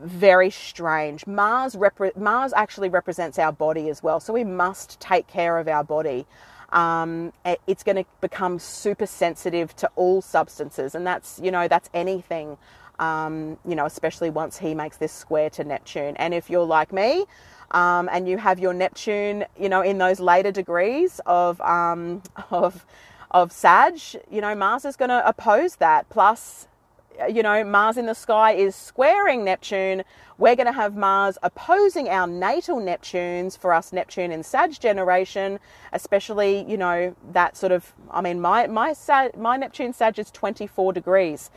[0.01, 1.27] very strange.
[1.27, 5.69] Mars repre- Mars actually represents our body as well, so we must take care of
[5.69, 6.27] our body
[6.73, 7.33] um,
[7.67, 12.57] it's going to become super sensitive to all substances, and that's you know that's anything.
[12.99, 16.15] Um, you know, especially once he makes this square to Neptune.
[16.19, 17.25] And if you're like me,
[17.73, 22.87] um, and you have your Neptune, you know, in those later degrees of um, of
[23.31, 23.99] of Sag,
[24.31, 26.09] you know, Mars is going to oppose that.
[26.11, 26.69] Plus,
[27.29, 30.03] you know, Mars in the sky is squaring Neptune.
[30.39, 35.59] We're going to have Mars opposing our natal Neptunes for us Neptune in Sag generation,
[35.93, 38.95] especially, you know, that sort of, I mean, my, my,
[39.37, 41.51] my Neptune Sag is 24 degrees.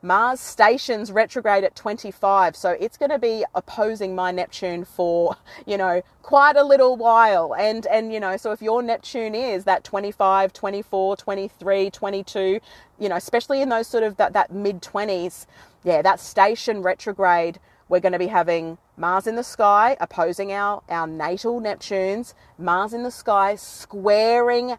[0.00, 5.76] Mars stations retrograde at 25, so it's going to be opposing my Neptune for, you
[5.76, 7.54] know, quite a little while.
[7.54, 12.60] And, and, you know, so if your Neptune is that 25, 24, 23, 22,
[13.00, 15.46] you know, especially in those sort of that, that mid 20s,
[15.82, 17.58] yeah, that station retrograde,
[17.88, 22.92] we're going to be having Mars in the sky opposing our, our natal Neptunes, Mars
[22.92, 24.76] in the sky squaring,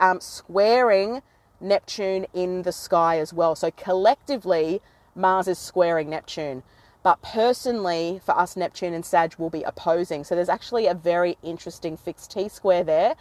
[0.00, 1.22] um, squaring
[1.60, 3.54] Neptune in the sky as well.
[3.54, 4.80] So collectively,
[5.14, 6.62] Mars is squaring Neptune.
[7.02, 10.24] But personally, for us, Neptune and Sag will be opposing.
[10.24, 13.14] So there's actually a very interesting fixed T square there.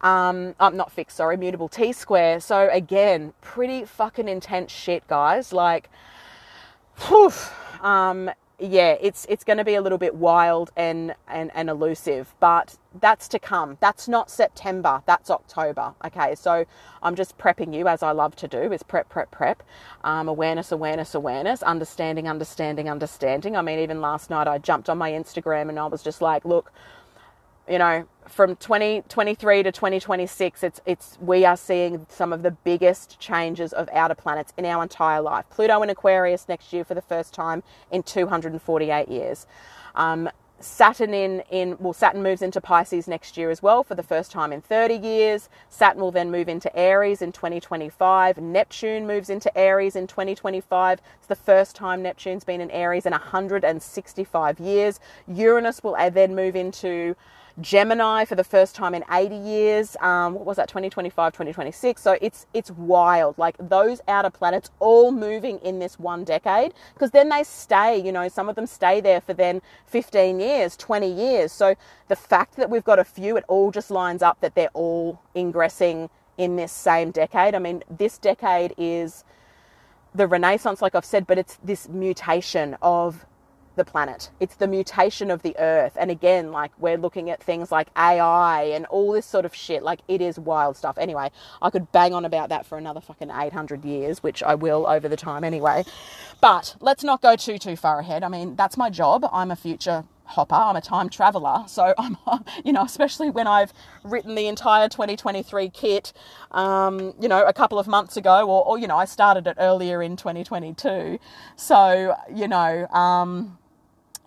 [0.00, 2.40] Um, um not fixed, sorry, mutable T square.
[2.40, 5.52] So again, pretty fucking intense shit, guys.
[5.52, 5.90] Like,
[7.08, 7.30] whew,
[7.82, 12.34] um, yeah, it's it's going to be a little bit wild and, and and elusive,
[12.40, 13.76] but that's to come.
[13.80, 15.02] That's not September.
[15.06, 15.94] That's October.
[16.04, 16.64] Okay, so
[17.02, 18.72] I'm just prepping you as I love to do.
[18.72, 19.62] Is prep, prep, prep.
[20.04, 21.62] Um, awareness, awareness, awareness.
[21.62, 23.56] Understanding, understanding, understanding.
[23.56, 26.44] I mean, even last night I jumped on my Instagram and I was just like,
[26.46, 26.72] look,
[27.68, 33.18] you know, from 2023 to 2026, it's it's we are seeing some of the biggest
[33.20, 35.44] changes of outer planets in our entire life.
[35.50, 39.46] Pluto in Aquarius next year for the first time in 248 years.
[39.94, 44.02] Um, Saturn in, in well Saturn moves into Pisces next year as well for the
[44.02, 45.48] first time in 30 years.
[45.68, 48.38] Saturn will then move into Aries in 2025.
[48.38, 51.00] Neptune moves into Aries in 2025.
[51.18, 54.98] It's the first time Neptune's been in Aries in 165 years.
[55.28, 57.16] Uranus will then move into
[57.60, 59.96] Gemini for the first time in 80 years.
[60.00, 60.68] Um, what was that?
[60.68, 62.02] 2025, 2026.
[62.02, 63.38] So it's it's wild.
[63.38, 67.98] Like those outer planets all moving in this one decade because then they stay.
[67.98, 71.52] You know, some of them stay there for then 15 years, 20 years.
[71.52, 71.74] So
[72.08, 75.20] the fact that we've got a few, it all just lines up that they're all
[75.34, 77.54] ingressing in this same decade.
[77.54, 79.24] I mean, this decade is
[80.14, 83.26] the renaissance like i've said but it's this mutation of
[83.76, 84.30] the planet.
[84.40, 85.96] It's the mutation of the earth.
[85.98, 89.82] And again, like we're looking at things like AI and all this sort of shit.
[89.82, 90.98] Like it is wild stuff.
[90.98, 91.30] Anyway,
[91.62, 95.08] I could bang on about that for another fucking 800 years, which I will over
[95.08, 95.84] the time anyway.
[96.40, 98.24] But let's not go too, too far ahead.
[98.24, 99.26] I mean, that's my job.
[99.32, 100.54] I'm a future hopper.
[100.54, 101.64] I'm a time traveler.
[101.66, 102.16] So I'm,
[102.64, 103.72] you know, especially when I've
[104.04, 106.12] written the entire 2023 kit,
[106.50, 109.56] um, you know, a couple of months ago, or, or, you know, I started it
[109.58, 111.18] earlier in 2022.
[111.56, 113.58] So, you know, um,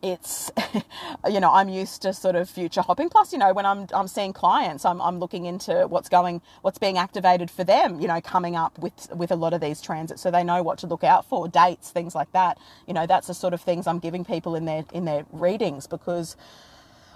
[0.02, 0.52] it's
[1.30, 3.10] you know i'm used to sort of future hopping.
[3.10, 6.78] Plus you know when i'm i'm seeing clients i'm, I'm looking into what's going what's
[6.78, 10.22] being activated for them you know coming up with with a lot of these transits
[10.22, 12.58] so they know what to look out for dates things like that.
[12.88, 15.88] You know that's the sort of things i'm giving people in their in their readings
[15.88, 16.36] because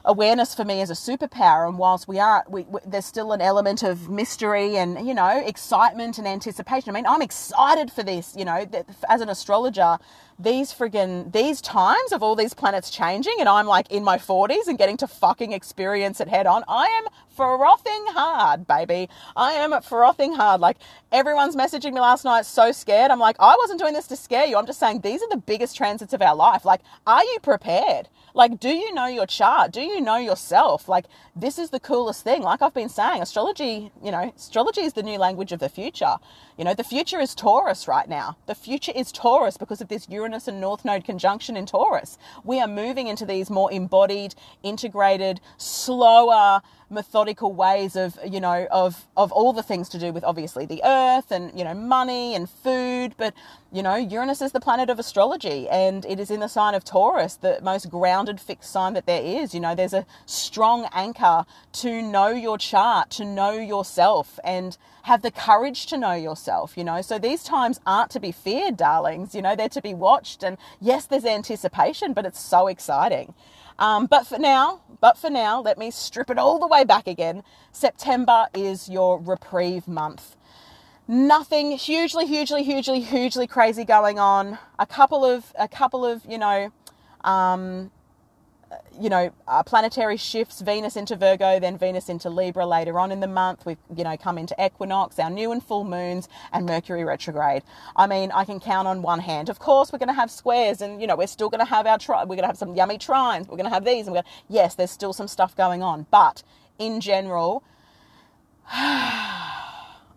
[0.06, 1.68] awareness for me is a superpower.
[1.68, 5.42] And whilst we are we, we, there's still an element of mystery and you know
[5.46, 6.90] excitement and anticipation.
[6.90, 8.68] I mean i'm excited for this you know
[9.10, 9.98] as an astrologer
[10.40, 14.68] these friggin' these times of all these planets changing and I'm like in my 40s
[14.68, 16.64] and getting to fucking experience it head on.
[16.68, 17.06] I am
[17.36, 19.10] frothing hard, baby.
[19.36, 20.62] I am frothing hard.
[20.62, 20.78] Like
[21.12, 23.12] everyone's messaging me last night so scared.
[23.12, 24.58] I'm like, I wasn't doing this to scare you.
[24.58, 26.66] I'm just saying these are the biggest transits of our life.
[26.66, 28.10] Like, are you prepared?
[28.36, 29.72] Like, do you know your chart?
[29.72, 30.90] Do you know yourself?
[30.90, 31.06] Like,
[31.36, 32.42] this is the coolest thing.
[32.42, 36.16] Like I've been saying, astrology, you know, astrology is the new language of the future.
[36.58, 38.38] You know, the future is Taurus right now.
[38.46, 42.20] The future is Taurus because of this Uranus and North Node conjunction in Taurus.
[42.44, 46.62] We are moving into these more embodied, integrated, slower,
[46.94, 50.82] methodical ways of you know of of all the things to do with obviously the
[50.84, 53.16] earth and you know money and food.
[53.18, 53.34] But
[53.72, 56.84] you know Uranus is the planet of astrology and it is in the sign of
[56.84, 59.54] Taurus the most grounded fixed sign that there is.
[59.54, 65.22] You know there's a strong anchor to know your chart to know yourself and have
[65.22, 67.02] the courage to know yourself you know.
[67.02, 69.36] So these times aren't to be feared darlings.
[69.36, 70.44] You know they're to be watched.
[70.44, 73.34] And yes there's anticipation but it's so exciting
[73.80, 77.08] um, but for now, but for now, let me strip it all the way back
[77.08, 77.44] again.
[77.72, 80.36] September is your reprieve month.
[81.08, 84.58] Nothing hugely, hugely, hugely, hugely crazy going on.
[84.80, 86.72] A couple of, a couple of, you know,
[87.24, 87.92] um,
[89.00, 93.20] you know, uh, planetary shifts, Venus into Virgo, then Venus into Libra later on in
[93.20, 93.66] the month.
[93.66, 97.64] We've, you know, come into equinox, our new and full moons, and Mercury retrograde.
[97.96, 99.50] I mean, I can count on one hand.
[99.50, 101.88] Of course, we're going to have squares, and, you know, we're still going to have
[101.88, 104.16] our, tri- we're going to have some yummy trines, we're going to have these, and
[104.16, 106.06] we're gonna, yes, there's still some stuff going on.
[106.12, 106.44] But
[106.80, 107.64] in general,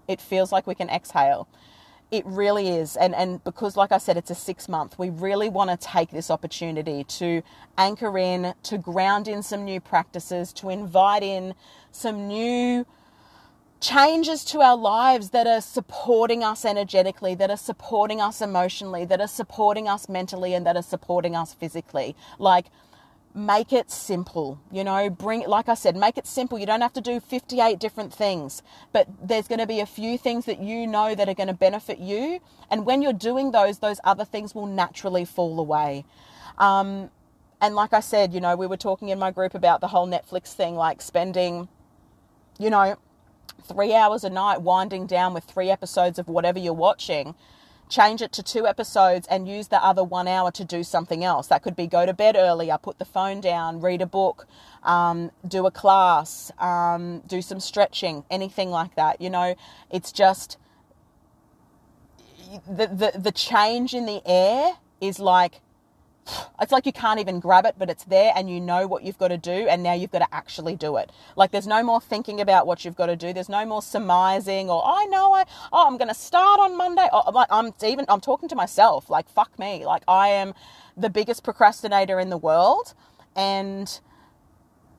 [0.08, 1.48] it feels like we can exhale.
[2.10, 2.96] It really is.
[2.96, 6.10] And, and because, like I said, it's a six month, we really want to take
[6.10, 7.42] this opportunity to
[7.76, 11.54] anchor in, to ground in some new practices, to invite in
[11.90, 12.86] some new
[13.80, 19.20] changes to our lives that are supporting us energetically, that are supporting us emotionally, that
[19.20, 22.16] are supporting us mentally, and that are supporting us physically.
[22.38, 22.66] Like,
[23.36, 25.10] make it simple you know?
[25.10, 26.58] Bring like i said make it simple.
[26.58, 28.62] You don't have to do 58 different things
[28.92, 31.54] but there's going to be a few things that you know that are going to
[31.54, 36.04] benefit you and when you're doing those those other things will naturally fall away.
[36.58, 37.10] Um,
[37.60, 40.06] and like i said you know we were talking in my group about the whole
[40.06, 41.68] netflix thing like spending
[42.58, 42.96] you know
[43.64, 47.34] three hours a night winding down with three episodes of whatever you're watching
[47.88, 51.46] change it to two episodes and use the other one hour to do something else.
[51.48, 54.46] That could be go to bed earlier, put the phone down, read a book,
[54.82, 59.20] um, do a class, um, do some stretching, anything like that.
[59.20, 59.54] You know,
[59.90, 60.58] it's just
[62.68, 65.60] the, the, the change in the air is like
[66.60, 69.18] it's like you can't even grab it, but it's there and you know what you've
[69.18, 71.10] got to do, and now you've got to actually do it.
[71.36, 73.32] Like there's no more thinking about what you've got to do.
[73.32, 77.08] There's no more surmising or I know I oh I'm going to start on Monday.
[77.12, 79.10] Oh, like I'm even I'm talking to myself.
[79.10, 79.84] Like fuck me.
[79.84, 80.54] Like I am
[80.96, 82.94] the biggest procrastinator in the world,
[83.34, 84.00] and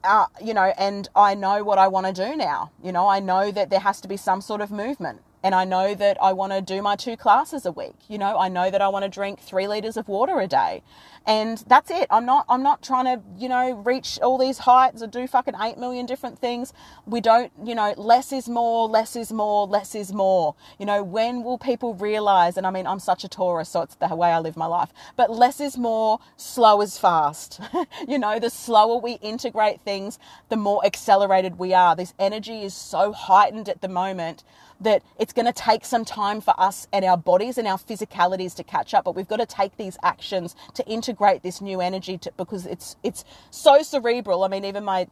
[0.03, 2.71] uh, you know, and I know what I want to do now.
[2.83, 5.63] You know, I know that there has to be some sort of movement and I
[5.63, 7.95] know that I want to do my two classes a week.
[8.09, 10.83] You know, I know that I want to drink three liters of water a day,
[11.25, 12.05] and that's it.
[12.09, 15.53] I'm not I'm not trying to you know reach all these heights or do fucking
[15.61, 16.73] eight million different things.
[17.05, 20.55] We don't you know less is more, less is more, less is more.
[20.79, 22.57] You know, when will people realize?
[22.57, 24.91] And I mean, I'm such a Taurus, so it's the way I live my life.
[25.15, 27.61] But less is more, slow is fast.
[28.05, 30.19] you know, the slower we integrate things,
[30.49, 31.95] the more accelerated we are.
[31.95, 34.43] This energy is so heightened at the moment
[34.81, 38.55] that it's going to take some time for us and our bodies and our physicalities
[38.55, 42.17] to catch up but we've got to take these actions to integrate this new energy
[42.17, 44.43] to, because it's it's so cerebral.
[44.43, 45.07] I mean even my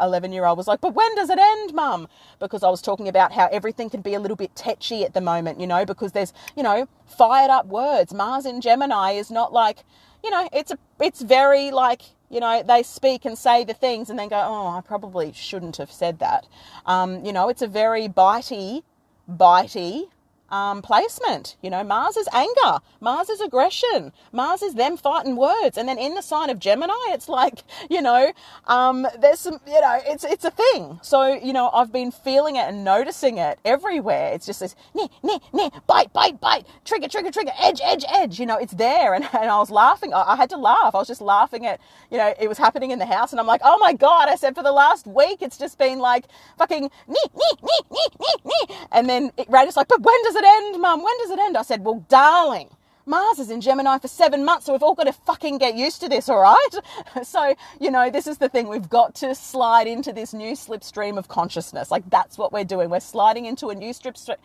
[0.00, 2.08] 11 uh, year old was like but when does it end mum?
[2.38, 5.20] Because i was talking about how everything can be a little bit tetchy at the
[5.20, 8.12] moment you know because there's you know fired up words.
[8.14, 9.84] Mars in gemini is not like
[10.22, 14.10] you know it's a it's very like you know they speak and say the things
[14.10, 16.46] and then go oh i probably shouldn't have said that.
[16.86, 18.82] Um, you know it's a very bitey
[19.28, 20.08] bitey
[20.54, 21.56] um, placement.
[21.62, 25.98] You know, Mars is anger, Mars is aggression, Mars is them fighting words, and then
[25.98, 28.32] in the sign of Gemini, it's like you know,
[28.66, 31.00] um, there's some, you know, it's it's a thing.
[31.02, 34.32] So you know, I've been feeling it and noticing it everywhere.
[34.32, 38.38] It's just this, nee, nee, nee, bite, bite, bite, trigger, trigger, trigger, edge, edge, edge.
[38.38, 40.14] You know, it's there, and, and I was laughing.
[40.14, 40.94] I, I had to laugh.
[40.94, 41.80] I was just laughing at,
[42.10, 44.28] you know, it was happening in the house, and I'm like, oh my god!
[44.28, 46.26] I said for the last week, it's just been like
[46.58, 50.36] fucking nee, nee, nee, nee, nee, nee, and then it, Radiant's like, but when does
[50.36, 51.02] it it end, Mum?
[51.02, 51.56] When does it end?
[51.56, 52.70] I said, Well, darling,
[53.06, 56.00] Mars is in Gemini for seven months, so we've all got to fucking get used
[56.00, 56.68] to this, all right?
[57.24, 58.68] So, you know, this is the thing.
[58.68, 61.90] We've got to slide into this new slipstream of consciousness.
[61.90, 62.90] Like, that's what we're doing.
[62.90, 64.40] We're sliding into a new strip, strip,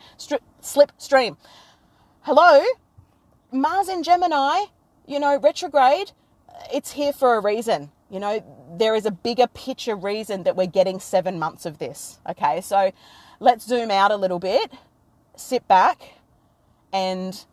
[0.62, 1.36] slipstream.
[2.22, 2.64] Hello?
[3.50, 4.66] Mars in Gemini,
[5.06, 6.12] you know, retrograde,
[6.72, 7.90] it's here for a reason.
[8.10, 8.44] You know,
[8.76, 12.18] there is a bigger picture reason that we're getting seven months of this.
[12.28, 12.92] Okay, so
[13.40, 14.72] let's zoom out a little bit
[15.40, 16.14] sit back
[16.92, 17.44] and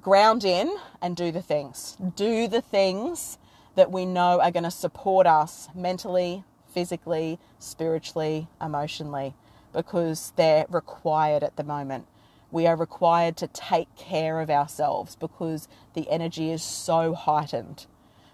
[0.00, 1.96] ground in and do the things.
[2.14, 3.38] Do the things
[3.74, 9.34] that we know are going to support us mentally, physically, spiritually, emotionally,
[9.72, 12.06] because they're required at the moment.
[12.50, 17.86] We are required to take care of ourselves because the energy is so heightened.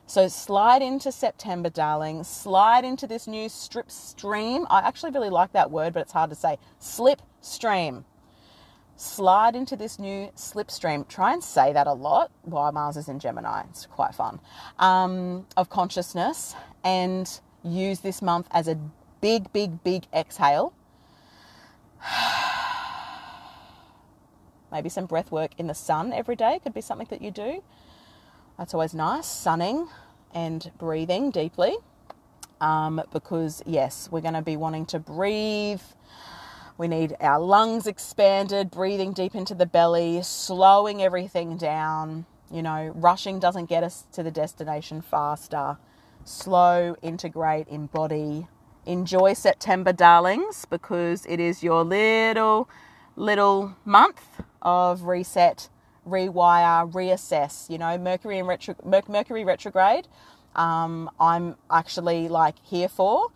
[0.06, 2.24] So slide into September, darling.
[2.24, 4.66] Slide into this new strip stream.
[4.68, 6.58] I actually really like that word, but it's hard to say.
[6.78, 8.04] Slip stream
[9.00, 11.08] slide into this new slipstream.
[11.08, 13.62] Try and say that a lot while Mars is in Gemini.
[13.70, 14.40] It's quite fun.
[14.78, 18.78] Um, of consciousness and use this month as a
[19.20, 20.74] big, big, big exhale.
[24.72, 27.62] Maybe some breath work in the sun every day could be something that you do.
[28.58, 29.88] That's always nice, sunning
[30.34, 31.74] and breathing deeply.
[32.60, 35.80] Um, because, yes, we're going to be wanting to breathe
[36.80, 42.24] we need our lungs expanded, breathing deep into the belly, slowing everything down.
[42.50, 45.76] You know, rushing doesn't get us to the destination faster.
[46.24, 48.48] Slow, integrate, embody.
[48.86, 52.66] Enjoy September, darlings, because it is your little,
[53.14, 55.68] little month of reset,
[56.08, 57.68] rewire, reassess.
[57.68, 58.74] You know, Mercury in retro,
[59.06, 60.08] Mercury retrograde.
[60.56, 63.26] Um, I'm actually like here for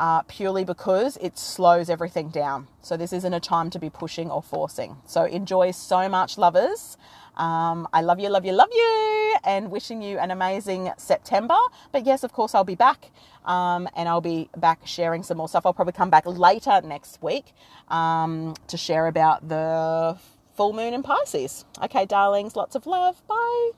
[0.00, 2.66] uh, purely because it slows everything down.
[2.80, 4.96] So this isn't a time to be pushing or forcing.
[5.06, 6.96] So enjoy so much, lovers.
[7.36, 11.56] Um, I love you, love you, love you, and wishing you an amazing September.
[11.92, 13.10] But yes, of course, I'll be back
[13.44, 15.66] um, and I'll be back sharing some more stuff.
[15.66, 17.52] I'll probably come back later next week
[17.88, 20.16] um, to share about the
[20.54, 21.66] full moon in Pisces.
[21.82, 23.22] Okay, darlings, lots of love.
[23.28, 23.72] Bye.